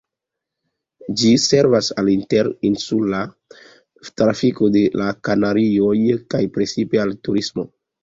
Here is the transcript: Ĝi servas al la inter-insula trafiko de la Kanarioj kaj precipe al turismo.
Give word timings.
Ĝi 1.21 1.29
servas 1.43 1.89
al 2.03 2.07
la 2.11 2.13
inter-insula 2.15 3.21
trafiko 4.23 4.73
de 4.79 4.85
la 5.05 5.13
Kanarioj 5.31 5.97
kaj 6.35 6.45
precipe 6.61 7.07
al 7.09 7.19
turismo. 7.27 7.73